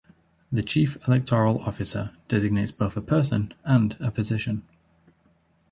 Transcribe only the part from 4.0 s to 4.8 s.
position.